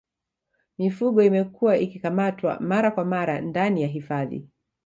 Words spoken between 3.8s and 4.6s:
ya hifadhi